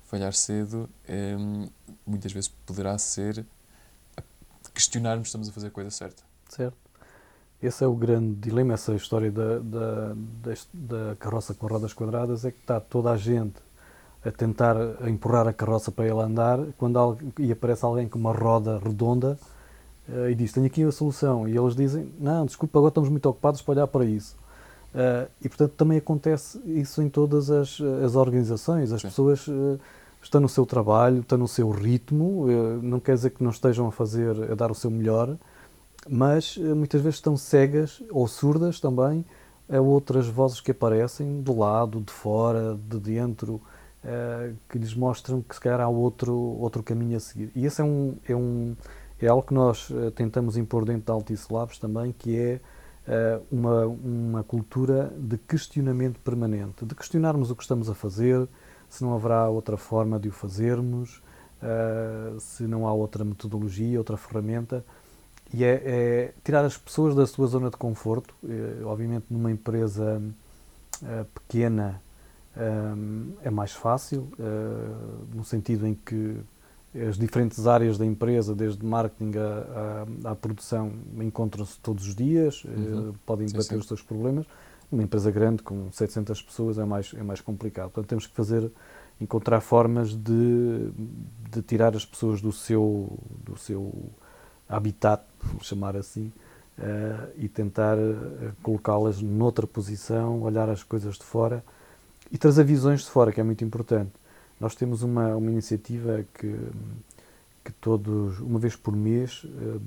[0.04, 1.68] Falhar cedo um,
[2.06, 3.44] muitas vezes poderá ser
[4.74, 6.22] questionarmos se estamos a fazer a coisa certa.
[6.48, 6.76] Certo.
[7.62, 10.14] Esse é o grande dilema, essa história da, da,
[10.72, 13.56] da, carroça com rodas quadradas, é que está toda a gente
[14.24, 14.76] a tentar
[15.08, 19.38] empurrar a carroça para ele andar, quando e aparece alguém com uma roda redonda
[20.08, 23.26] uh, e diz, tenho aqui a solução, e eles dizem, não, desculpa, agora estamos muito
[23.26, 24.36] ocupados para olhar para isso.
[24.94, 29.08] Uh, e, portanto, também acontece isso em todas as, as organizações, as Sim.
[29.08, 29.46] pessoas...
[29.48, 29.78] Uh,
[30.22, 32.46] estão no seu trabalho, estão no seu ritmo,
[32.82, 35.34] não quer dizer que não estejam a fazer, a dar o seu melhor,
[36.06, 39.24] mas muitas vezes estão cegas ou surdas também
[39.66, 43.62] a outras vozes que aparecem do lado, de fora, de dentro,
[44.04, 47.50] eh, que lhes mostram que se calhar há outro, outro caminho a seguir.
[47.54, 48.76] E esse é, um, é, um,
[49.20, 52.60] é algo que nós tentamos impor dentro da Altice Labs também, que é
[53.50, 58.46] uma, uma cultura de questionamento permanente, de questionarmos o que estamos a fazer,
[58.90, 61.22] se não haverá outra forma de o fazermos,
[61.62, 64.84] uh, se não há outra metodologia, outra ferramenta.
[65.54, 68.34] e é, é, tirar as pessoas da sua zona de conforto.
[68.84, 70.20] Obviamente, numa empresa
[71.02, 72.02] uh, pequena
[72.56, 76.36] um, é mais fácil, uh, no sentido em que
[77.08, 82.64] as diferentes áreas da empresa, desde marketing à, à, à produção, encontram-se todos os dias,
[82.64, 83.10] uhum.
[83.10, 84.46] uh, podem debater os seus problemas.
[84.90, 87.90] Numa empresa grande, com 700 pessoas, é mais, é mais complicado.
[87.90, 88.68] Portanto, temos que fazer,
[89.20, 90.90] encontrar formas de,
[91.52, 93.92] de tirar as pessoas do seu, do seu
[94.68, 96.32] habitat, vou chamar assim,
[96.76, 97.96] uh, e tentar
[98.64, 101.62] colocá-las noutra posição, olhar as coisas de fora
[102.30, 104.10] e trazer visões de fora, que é muito importante.
[104.60, 106.54] Nós temos uma, uma iniciativa que,
[107.64, 109.80] que todos, uma vez por mês, uh,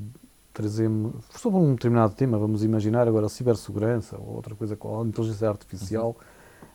[0.54, 6.18] trazemos, sobre um determinado tema, vamos imaginar agora cibersegurança ou outra coisa com inteligência artificial,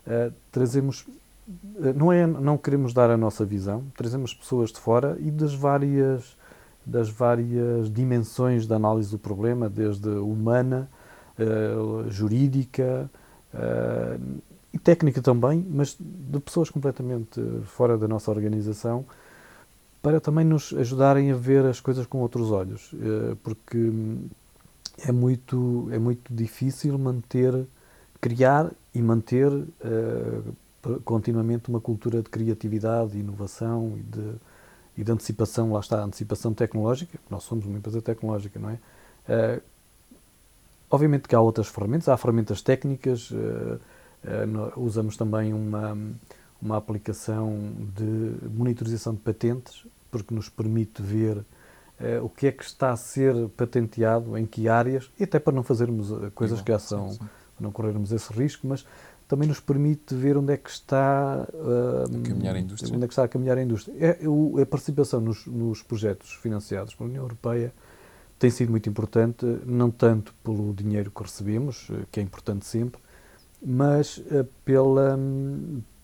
[0.06, 0.28] uhum.
[0.28, 1.06] uh, trazemos,
[1.48, 5.52] uh, não, é, não queremos dar a nossa visão, trazemos pessoas de fora e das
[5.52, 6.36] várias,
[6.86, 10.88] das várias dimensões da análise do problema, desde humana,
[12.08, 13.08] jurídica,
[14.82, 19.04] técnica também, mas de pessoas completamente fora da nossa organização,
[20.02, 23.92] para também nos ajudarem a ver as coisas com outros olhos, eh, porque
[25.06, 27.66] é muito, é muito difícil manter,
[28.20, 30.56] criar e manter uh,
[31.04, 34.34] continuamente uma cultura de criatividade, de inovação e de,
[34.96, 39.60] e de antecipação, lá está, antecipação tecnológica, nós somos uma empresa tecnológica, não é?
[40.90, 43.30] Obviamente que há outras ferramentas, há ferramentas técnicas,
[44.76, 45.96] usamos também uma,
[46.60, 52.64] uma aplicação de monitorização de patentes, porque nos permite ver uh, o que é que
[52.64, 56.72] está a ser patenteado, em que áreas, e até para não fazermos eh, coisas que
[56.72, 57.28] já são, sim, sim.
[57.60, 58.84] não corrermos esse risco, mas
[59.28, 62.94] também nos permite ver onde é que está uh, a caminhar a indústria.
[62.94, 63.94] Onde é que está a caminhar a indústria.
[63.98, 64.18] É,
[64.62, 67.72] a participação nos, nos projetos financiados pela União Europeia
[68.38, 73.00] tem sido muito importante, não tanto pelo dinheiro que recebemos, que é importante sempre,
[73.62, 75.18] mas uh, pela,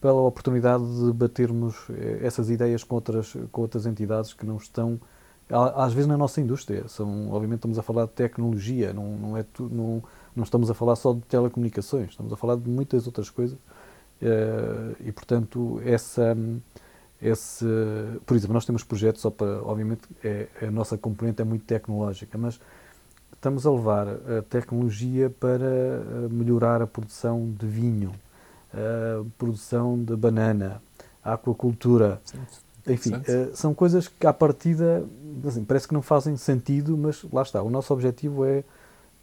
[0.00, 5.00] pela oportunidade de debatermos eh, essas ideias com outras, com outras entidades que não estão,
[5.48, 6.86] às vezes, na nossa indústria.
[6.88, 10.02] São, obviamente, estamos a falar de tecnologia, não, não, é não,
[10.34, 13.56] não estamos a falar só de telecomunicações, estamos a falar de muitas outras coisas.
[14.20, 16.36] Uh, e, portanto, essa.
[17.22, 17.64] Esse,
[18.26, 22.36] por exemplo, nós temos projetos só para, obviamente, é, a nossa componente é muito tecnológica,
[22.36, 22.60] mas
[23.34, 28.12] estamos a levar a tecnologia para eh, melhorar a produção de vinho,
[28.72, 30.82] a produção de banana,
[31.22, 32.20] a aquacultura.
[32.86, 35.04] Enfim, eh, são coisas que à partida
[35.46, 37.62] assim, parece que não fazem sentido, mas lá está.
[37.62, 38.64] O nosso objetivo é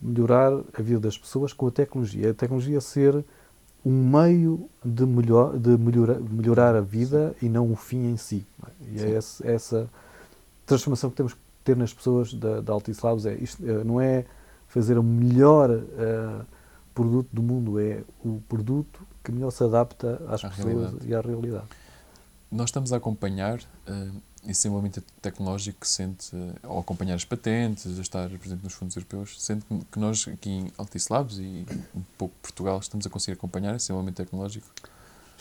[0.02, 2.32] melhorar a vida das pessoas com a tecnologia.
[2.32, 3.24] A tecnologia ser
[3.86, 8.46] um meio de, melhor, de melhorar, melhorar a vida e não o fim em si.
[8.92, 9.90] E é essa, essa
[10.66, 14.00] transformação que temos que ter nas pessoas da, da Altice Labs é isto, eh, não
[14.00, 14.26] é
[14.68, 16.46] fazer o melhor uh,
[16.96, 21.08] produto do mundo, é o produto que melhor se adapta às pessoas realidade.
[21.08, 21.68] e à realidade.
[22.50, 27.98] Nós estamos a acompanhar uh, esse desenvolvimento tecnológico que sente, uh, ao acompanhar as patentes,
[28.00, 32.02] a estar presente nos fundos europeus, sente que nós aqui em Altice Labs e um
[32.18, 34.68] pouco Portugal estamos a conseguir acompanhar esse desenvolvimento tecnológico?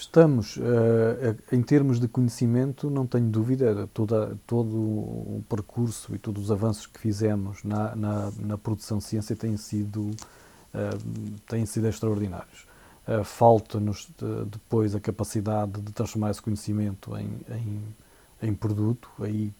[0.01, 6.45] Estamos, uh, em termos de conhecimento, não tenho dúvida, toda, todo o percurso e todos
[6.45, 11.87] os avanços que fizemos na, na, na produção de ciência têm sido, uh, têm sido
[11.87, 12.67] extraordinários.
[13.07, 19.53] Uh, Falta-nos de, depois a capacidade de transformar esse conhecimento em, em, em produto, aí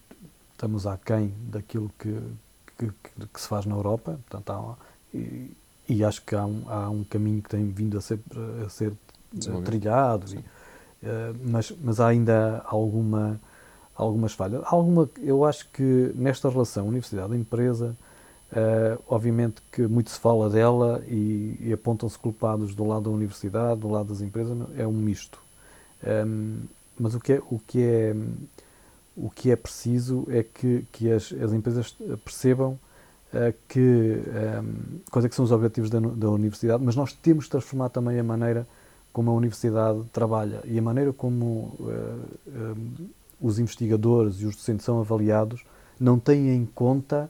[0.53, 2.19] estamos aquém daquilo que,
[2.79, 4.75] que, que, que se faz na Europa, portanto, há,
[5.13, 5.55] e,
[5.87, 8.19] e, acho que há um, há um caminho que tem vindo a ser,
[8.65, 8.91] a ser
[9.63, 13.39] trilhado, e, uh, mas, mas há ainda alguma,
[13.95, 14.61] algumas falhas.
[14.65, 17.95] Alguma, eu acho que nesta relação universidade-empresa,
[18.51, 23.79] uh, obviamente que muito se fala dela e, e apontam-se culpados do lado da universidade,
[23.79, 25.39] do lado das empresas, é um misto.
[26.03, 26.57] Um, ehm,
[26.99, 28.15] mas o que é, o que é,
[29.15, 32.77] o que é preciso é que, que as, as empresas percebam
[33.33, 37.13] uh, que um, ehm, quais é que são os objetivos da, da universidade, mas nós
[37.13, 38.67] temos de transformar também a maneira
[39.11, 44.85] como a universidade trabalha e a maneira como uh, uh, os investigadores e os docentes
[44.85, 45.63] são avaliados
[45.99, 47.29] não têm em conta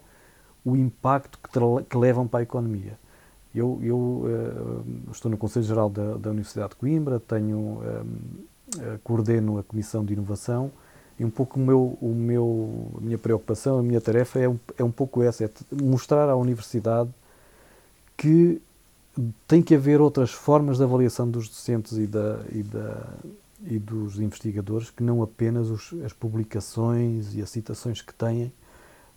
[0.63, 1.49] o impacto que,
[1.89, 2.97] que levam para a economia.
[3.53, 7.81] Eu, eu uh, estou no Conselho Geral da, da, Universidade de Coimbra, tenho,
[9.03, 10.71] coordeno a Comissão de Inovação
[11.19, 14.57] e um pouco o meu, o meu, a minha preocupação, a minha tarefa é um,
[14.77, 17.09] é um pouco essa, é mostrar à universidade
[18.15, 18.61] que
[19.47, 23.07] tem que haver outras formas de avaliação dos docentes e, da, e, da,
[23.65, 28.51] e dos investigadores que não apenas os, as publicações e as citações que têm,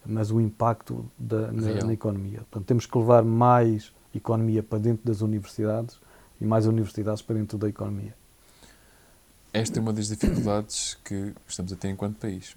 [0.05, 2.39] mas o impacto da, na, na economia.
[2.51, 5.99] Portanto, temos que levar mais economia para dentro das universidades
[6.41, 8.15] e mais universidades para dentro da economia.
[9.53, 12.57] Esta é uma das dificuldades que estamos a ter enquanto país.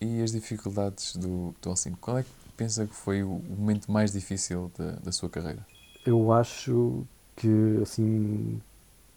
[0.00, 1.96] E as dificuldades do, do Alcino?
[2.00, 5.64] Qual é que pensa que foi o momento mais difícil da, da sua carreira?
[6.04, 7.04] Eu acho
[7.36, 8.60] que, assim,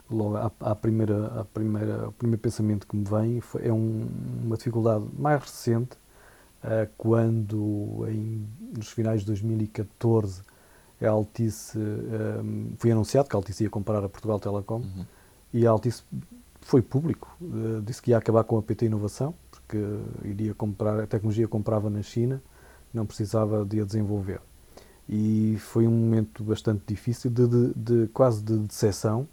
[0.09, 4.07] logo à, à primeira, à primeira, o primeiro pensamento que me vem foi, é um-
[4.43, 5.97] uma dificuldade mais recente,
[6.63, 8.45] eh, quando, em,
[8.75, 10.41] nos finais de 2014,
[11.01, 15.05] a Altice, eh, foi anunciado que a Altice ia comprar a Portugal Telecom, Uhum.
[15.53, 16.03] e a Altice
[16.61, 19.77] foi público, eh, disse que ia acabar com a PT Inovação, porque
[20.23, 22.41] iria comprar, a tecnologia comprava na China,
[22.93, 24.39] não precisava de a desenvolver.
[25.09, 29.27] E foi um momento bastante difícil, de, de- de- quase de decepção,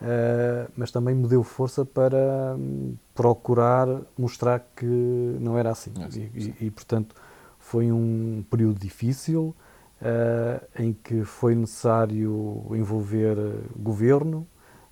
[0.00, 5.92] eh, mas também me deu força para hum, procurar mostrar que não era assim.
[5.98, 6.54] É, sim, E- sim.
[6.60, 7.14] e, e, portanto,
[7.58, 9.54] foi um período difícil,
[10.02, 13.36] eh, em que foi necessário envolver
[13.76, 14.46] governo,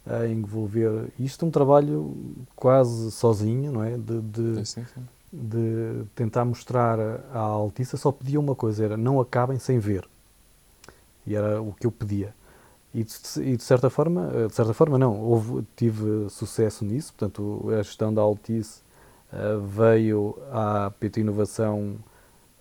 [0.07, 2.17] a envolver isto é um trabalho
[2.57, 3.97] quase sozinho, não é?
[3.99, 5.09] De, de, Sim, sim.
[5.33, 6.99] de tentar mostrar
[7.33, 10.09] à Altice, só pedia uma coisa, era não acabem sem ver.
[11.27, 12.35] E era o que eu pedia.
[12.95, 17.15] E de, e de certa forma, eh, de certa forma não, houve, tive sucesso nisso,
[17.15, 18.83] portanto a gestão da Altice
[19.33, 21.97] eh, veio à PT Inovação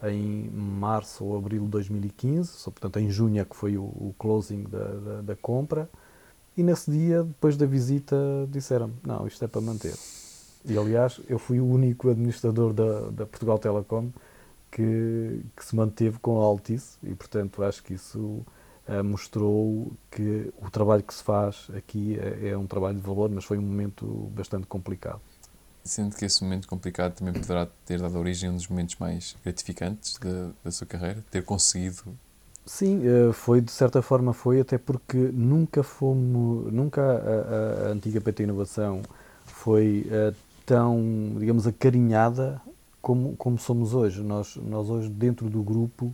[0.04, 4.16] em março ou abril de 2015, só, portanto em junho é que foi o, o
[4.18, 5.90] closing da, da, da compra,
[6.56, 8.16] e nesse dia, depois da visita,
[8.50, 9.96] disseram não, isto é para manter.
[10.66, 14.10] E aliás, eu fui o único administrador da, da Portugal Telecom
[14.72, 18.46] que, que se manteve com a Altice e, portanto, acho que isso
[18.88, 23.30] eh, mostrou que o trabalho que se faz aqui é, é um trabalho de valor,
[23.30, 24.06] mas foi um momento
[24.36, 25.22] bastante complicado.
[25.84, 29.36] Sendo que esse momento complicado também poderá ter dado origem a um dos momentos mais
[29.44, 32.04] gratificantes da, da sua carreira, ter conseguido.
[32.66, 37.92] Sim, eh, foi de certa forma foi até porque nunca fomos, nunca a, a- a
[37.92, 39.02] antiga PT Inovação
[39.46, 40.34] foi eh,
[40.66, 42.62] tão, digamos, acarinhada
[43.02, 44.22] como, como somos hoje.
[44.22, 46.14] Nós, nós hoje dentro do grupo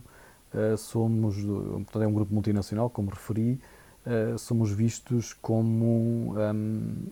[0.54, 3.60] eh, somos, portanto, é um grupo multinacional, como referi,
[4.06, 7.06] eh, somos vistos como hum,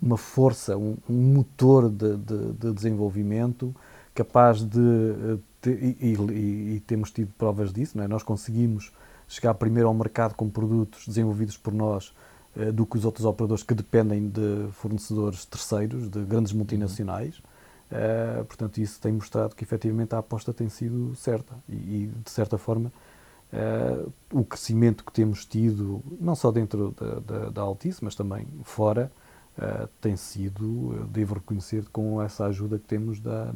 [0.00, 3.74] uma força, um, um motor de, de- de desenvolvimento
[4.14, 8.08] capaz de eh, te- e, e- e temos tido provas disso, não é?
[8.08, 8.92] nós conseguimos
[9.28, 12.12] chegar primeiro ao mercado com produtos desenvolvidos por nós
[12.56, 17.40] eh, do que os outros operadores que dependem de fornecedores terceiros, de grandes multinacionais.
[17.90, 22.30] Eh, portanto, isso tem mostrado que efetivamente a aposta tem sido certa e, e, de
[22.30, 22.92] certa forma,
[23.52, 28.46] eh, o crescimento que temos tido, não só dentro da, da, da Altice, mas também
[28.62, 29.10] fora,
[29.58, 33.50] eh, tem sido, devo reconhecer, com essa ajuda que temos, da,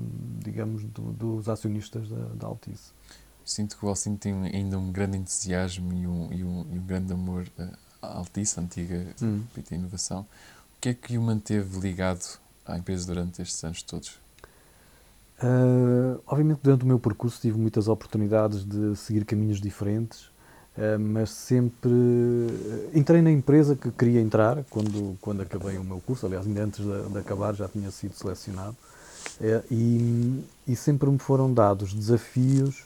[0.45, 2.93] digamos, do- dos acionistas da, da Altice.
[3.45, 6.87] Sinto que o Alcino tem ainda um grande entusiasmo e um, e um, e um
[6.87, 7.47] grande amor
[8.03, 9.45] à Altice, a antiga Hum.
[9.55, 10.23] PT Inovação.
[10.23, 12.25] O que é que o manteve ligado
[12.67, 14.19] à empresa durante estes anos todos?
[15.43, 20.27] Uh, obviamente, durante o meu percurso tive muitas oportunidades de seguir caminhos diferentes,
[20.79, 26.01] uh, mas sempre uh, entrei na empresa que queria entrar quando, quando acabei o meu
[26.01, 26.27] curso.
[26.27, 28.77] Aliás, ainda antes de, de acabar já tinha sido selecionado.
[29.41, 32.85] Uh, e, e sempre me foram dados desafios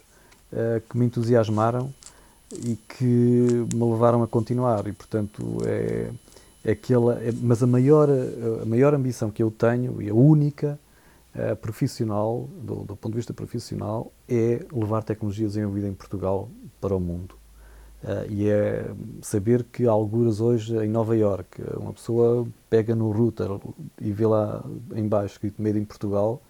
[0.88, 1.92] que me entusiasmaram
[2.50, 4.86] e que me levaram a continuar.
[4.86, 6.10] E, portanto, é,
[6.64, 7.22] é aquela.
[7.22, 8.08] é- mas a maior,
[8.62, 10.78] a maior ambição que eu tenho, e a única,
[11.38, 16.48] eh, profissional, do, do ponto de vista profissional, é levar tecnologia desenvolvida em Portugal
[16.80, 17.36] para o mundo.
[18.02, 18.90] Eh, e é
[19.22, 23.48] saber que, alguras hoje, em Nova Iorque, uma pessoa pega no router
[24.00, 24.64] e vê lá
[24.96, 26.42] em baixo escrito Made in Portugal,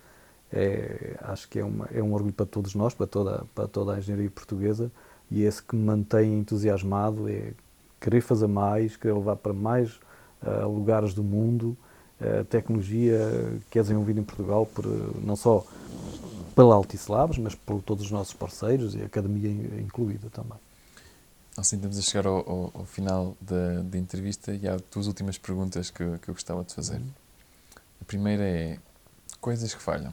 [0.50, 3.94] é, acho que é, uma, é um orgulho para todos nós, para toda, para toda
[3.94, 4.90] a engenharia portuguesa,
[5.30, 7.52] e esse que me mantém entusiasmado é
[8.00, 10.00] querer fazer mais, querer levar para mais
[10.42, 11.76] eh, lugares do mundo
[12.20, 13.18] a tecnologia
[13.70, 14.88] que é desenvolvida em Portugal, por, eh,
[15.24, 15.64] não só
[16.54, 20.58] pela Altice Labs, mas por todos os nossos parceiros e a academia in- incluída também.
[21.56, 25.38] Assim, estamos a chegar ao, ao- ao final da, da entrevista e há duas últimas
[25.38, 27.00] perguntas que, eu- que eu gostava de fazer.
[28.00, 28.78] A primeira é:
[29.40, 30.12] coisas que falham.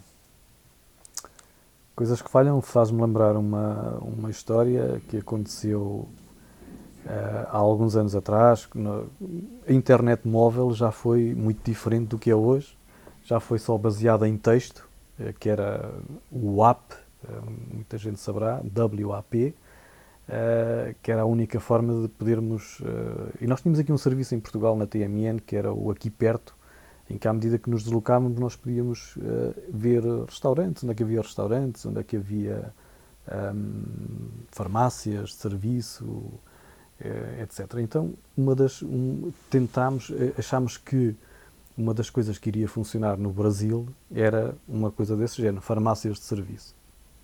[1.96, 6.08] Coisas que falham faz-me lembrar uma, uma história que aconteceu
[7.08, 8.68] há alguns anos atrás.
[9.68, 12.76] a internet móvel já foi muito diferente do que é hoje.
[13.24, 14.88] Já foi só baseada em texto,
[15.20, 15.92] eh, que era
[16.32, 16.92] o WAP,
[17.28, 17.28] eh,
[17.74, 18.62] muita gente saberá,
[19.04, 19.54] WAP,
[20.28, 22.82] eh, que era a única forma de podermos.
[22.84, 26.10] eh, e nós tínhamos aqui um serviço em Portugal, na TMN, que era o Aqui
[26.10, 26.56] Perto,
[27.10, 31.04] em que à medida que nos deslocávamos nós podíamos eh, ver restaurantes, onde é que
[31.04, 32.74] havia restaurantes, onde é que havia
[33.54, 33.84] um,
[34.50, 36.55] farmácias, serviço, eh,
[37.42, 37.80] etc.
[37.80, 41.16] Então, uma das, um, tentámos, eh, achámos que
[41.78, 46.24] uma das coisas que iria funcionar no Brasil era uma coisa desse género, farmácias de
[46.24, 46.74] serviço.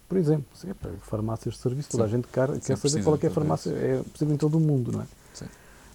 [0.10, 0.68] Por exemplo, sim,
[1.04, 3.70] farmácias de serviço, toda a gente quer, quer saber qual é, que é a farmácia,
[3.72, 5.06] é possível em todo o mundo, não é?
[5.34, 5.46] Sim.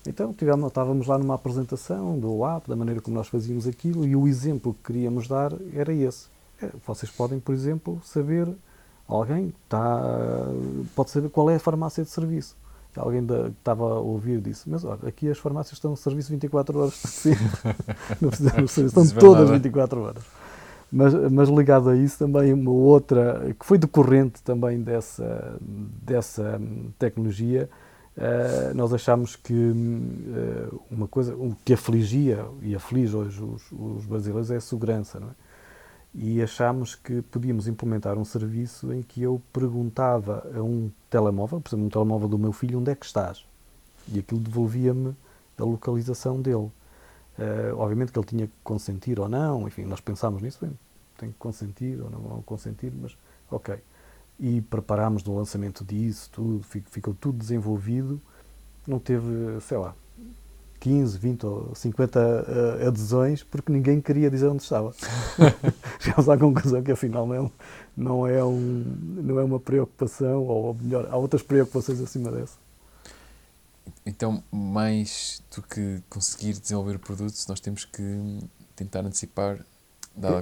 [0.06, 4.16] Então tivemos, estávamos lá numa apresentação do app, da maneira como nós fazíamos aquilo, e
[4.16, 6.28] o exemplo que queríamos dar era esse.
[6.62, 8.48] É, vocês podem, por exemplo, saber,
[9.06, 10.46] alguém está,
[10.94, 12.56] pode saber qual é a farmácia de serviço
[12.96, 16.30] alguém da, que estava a ouvir disse, mas olha, aqui as farmácias estão no serviço
[16.30, 17.24] 24 horas
[18.20, 20.24] não precisam serviço, estão todas 24 horas.
[20.90, 26.60] Mas, mas ligado a isso também uma outra, que foi decorrente também dessa, dessa
[26.98, 27.68] tecnologia,
[28.16, 34.06] uh, nós achamos que uh, uma coisa, o que afligia e aflige hoje os, os
[34.06, 35.45] brasileiros é a segurança, não é?
[36.18, 41.68] E achámos que podíamos implementar um serviço em que eu perguntava a um telemóvel, por
[41.68, 43.44] exemplo, um telemóvel do meu filho, onde é que estás?
[44.08, 45.14] E aquilo devolvia-me
[45.58, 46.70] a localização dele.
[47.38, 50.72] Uh, obviamente que ele tinha que consentir ou não, enfim, nós pensámos nisso, bem,
[51.18, 53.14] tem que consentir ou não consentir, mas
[53.50, 53.78] ok.
[54.40, 58.18] E preparámos no lançamento disso, tudo, ficou tudo desenvolvido,
[58.86, 59.94] não teve, sei lá,
[60.80, 64.92] 15, 20 ou 50 uh, adesões porque ninguém queria dizer onde estava.
[65.98, 67.50] Chegámos à conclusão que afinal não,
[67.96, 68.84] não, é um,
[69.22, 72.56] não é uma preocupação, ou melhor, há outras preocupações acima dessa.
[74.04, 78.40] Então, mais do que conseguir desenvolver produtos, nós temos que
[78.74, 79.58] tentar antecipar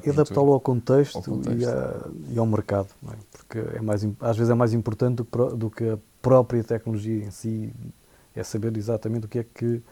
[0.04, 1.60] e adaptá-lo ao contexto, ao contexto.
[1.60, 3.16] E, a, e, ao mercado, é?
[3.32, 7.24] porque é mais, às vezes é mais importante do que, do que a própria tecnologia
[7.24, 7.74] em si,
[8.36, 9.82] é saber exatamente o que é que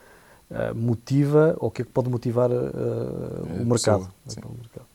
[0.74, 4.12] motiva ou o que é que pode motivar uh, o, mercado.
[4.26, 4.86] o mercado.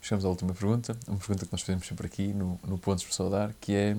[0.00, 3.12] Chegamos à última pergunta, uma pergunta que nós fazemos sempre aqui no, no Pontos por
[3.12, 3.96] Saudar, que é,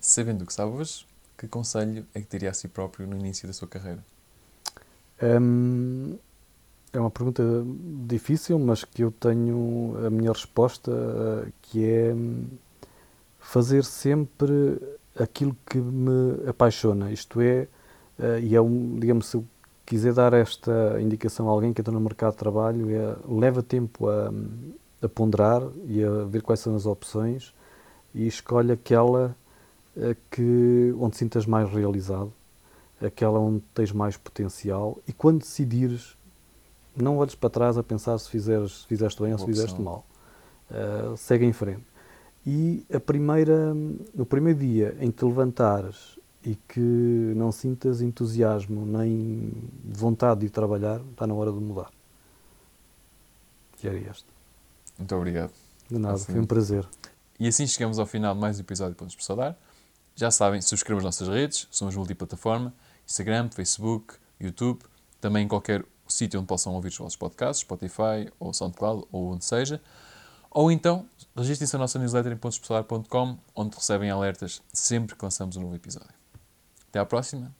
[0.00, 1.06] sabendo o que sabe hoje,
[1.38, 4.04] que conselho é que teria a si próprio no início da sua carreira?
[5.22, 6.18] Um,
[6.92, 7.42] é uma pergunta
[8.06, 10.90] difícil, mas que eu tenho a minha resposta,
[11.62, 12.12] que é
[13.38, 14.78] fazer sempre
[15.18, 17.68] aquilo que me apaixona, isto é,
[18.42, 19.46] e é um, digamos, se eu
[19.90, 24.08] quiser dar esta indicação a alguém que entra no mercado de trabalho, é leva tempo
[24.08, 24.32] a,
[25.02, 27.52] a ponderar e a ver quais são as opções
[28.14, 29.34] e escolhe aquela
[29.96, 32.32] eh, que, onde sintas mais realizado,
[33.02, 36.16] aquela onde tens mais potencial e quando decidires,
[36.96, 40.06] não olhes para trás a pensar se, fizeres, se fizeste bem ou se fizeste mal.
[40.70, 41.82] Uh, segue em frente.
[42.46, 43.74] E a primeira,
[44.14, 49.52] no primeiro dia em que te levantares e que não sintas entusiasmo nem
[49.84, 51.90] vontade de ir trabalhar, está na hora de mudar.
[53.82, 54.26] E era este.
[54.98, 55.52] Muito obrigado.
[55.88, 56.32] De nada, assim.
[56.32, 56.86] foi um prazer.
[57.38, 59.58] E assim chegamos ao final de mais um episódio de Pontos para Saudar.
[60.14, 62.74] Já sabem, subscrevam as nossas redes, somos multiplataforma,
[63.06, 64.80] Instagram, Facebook, YouTube,
[65.20, 69.44] também em qualquer sítio onde possam ouvir os vossos podcasts, Spotify ou SoundCloud ou onde
[69.44, 69.80] seja.
[70.50, 75.62] Ou então, registrem-se a nossa newsletter em pontospasalar.com, onde recebem alertas sempre que lançamos um
[75.62, 76.19] novo episódio.
[76.90, 77.54] Até a próxima.